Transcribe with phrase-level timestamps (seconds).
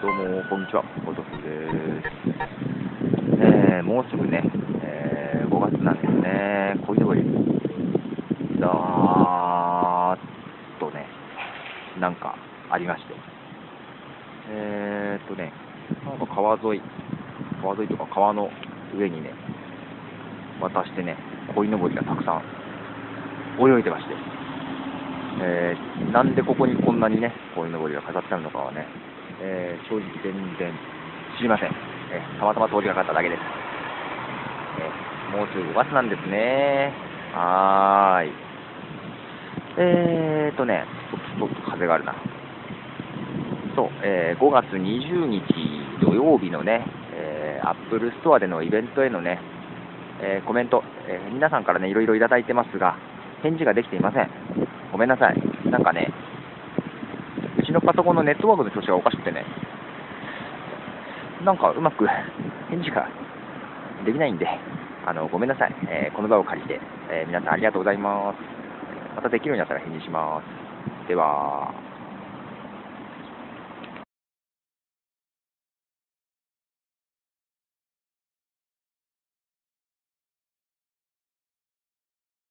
[0.00, 2.08] どうも、こんにちは、ポトフです。
[3.36, 4.42] えー、もうすぐね、
[4.80, 7.20] えー、5月なんですね、こいのぼり、
[8.58, 10.18] ざーっ
[10.80, 11.04] とね、
[12.00, 12.34] なんか
[12.70, 13.14] ありまして、
[14.48, 15.52] えーっとね、
[16.06, 16.82] なんか川沿い、
[17.60, 18.48] 川沿いとか川の
[18.96, 19.34] 上にね、
[20.62, 21.18] 渡してね、
[21.54, 22.42] 鯉のぼりがたくさん
[23.60, 24.14] 泳いでまして、
[25.42, 28.86] えーなんでここにこんなにね、鯉のぼりが飾ってあるのかはね、
[29.42, 30.72] えー正直全然
[31.38, 31.68] 知りません、
[32.12, 33.40] えーたまたま通りがかっただけです。
[34.78, 36.92] えーもうすぐ5月なんですね。
[37.32, 38.32] はーい。
[39.78, 40.84] えーとね、
[41.38, 42.14] ちょっと風があるな。
[43.76, 45.44] そう、えー5月20日
[46.02, 46.84] 土曜日のね、
[47.14, 49.38] えー、Apple Store でのイベントへのね、
[50.20, 52.96] えーコメント、え皆さんからね、いろいろいただいてますが、
[53.42, 54.28] 返事ができていません。
[54.92, 55.70] ごめんなさい。
[55.70, 56.12] なんかね、
[57.58, 59.44] うちのパソコンのネットワークの調子がおかしくてね、
[61.44, 62.06] なんかうまく
[62.68, 63.08] 返事が
[64.04, 64.46] できないんで、
[65.06, 68.36] あのごめんなさい、えーこの場を借りて、えー皆さんありがとうございます。
[69.16, 70.40] またできるようになったら返事しま
[71.04, 71.08] す。
[71.08, 71.74] では。